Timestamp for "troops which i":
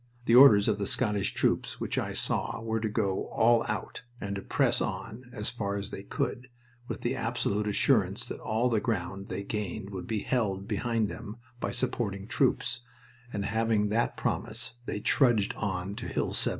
1.35-2.13